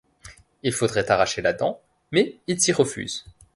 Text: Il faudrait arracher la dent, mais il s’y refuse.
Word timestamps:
Il 0.63 0.73
faudrait 0.73 1.11
arracher 1.11 1.43
la 1.43 1.53
dent, 1.53 1.79
mais 2.11 2.39
il 2.47 2.59
s’y 2.59 2.71
refuse. 2.71 3.23